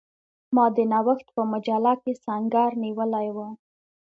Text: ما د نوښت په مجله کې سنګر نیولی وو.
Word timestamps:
ما 0.55 0.65
د 0.75 0.77
نوښت 0.91 1.27
په 1.35 1.41
مجله 1.51 1.93
کې 2.01 2.13
سنګر 2.25 2.69
نیولی 2.83 3.27
وو. 3.35 3.47